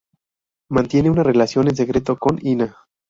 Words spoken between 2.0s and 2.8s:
con Hina.